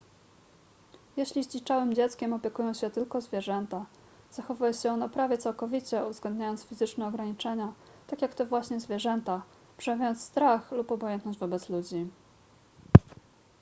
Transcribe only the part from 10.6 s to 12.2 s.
lub obojętność wobec ludzi